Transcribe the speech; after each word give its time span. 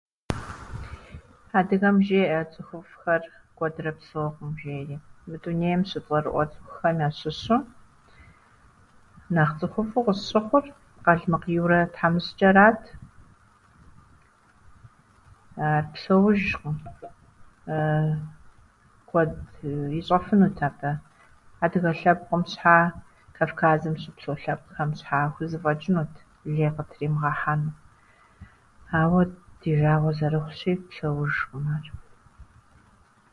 Адыгэм 1.57 1.97
жеӏэ, 2.05 2.41
цӏыхуфӏхэр 2.51 3.23
куэдрэ 3.57 3.91
псэуӏым 3.97 4.51
жери. 4.59 4.97
Мы 5.29 5.35
дунейм 5.41 5.81
щыцӏэрыӏуэ 5.89 6.43
цӏыхухэм 6.51 6.97
ящыщу 7.07 7.57
нэхъ 9.33 9.53
цӏыхуфӏу 9.59 10.05
къысщыхъур 10.05 10.65
Къалмыкъ 11.05 11.47
Юрэ 11.61 11.79
тхьэмыщчӏэрат. 11.93 12.81
Псэужкъым, 15.93 16.77
куэд 19.09 19.31
ищӏэфынут 19.99 20.57
абы 20.67 20.91
адыгэ 21.63 21.91
лъэпкъым 21.99 22.43
щхьа, 22.51 22.77
Кавказым 23.35 23.95
щыпсэу 24.01 24.39
лъэпкъхьэм 24.41 24.91
щхьа, 24.99 25.21
хузэфӏэчӏынут 25.33 26.13
лей 26.53 26.71
къытримыгъэхьэну. 26.75 27.77
Ауэ 28.99 29.21
ди 29.61 29.71
жагъуэ 29.79 30.11
зэрыхъущи, 30.17 30.71
псэужкъым 30.89 31.65
ар. 31.75 31.87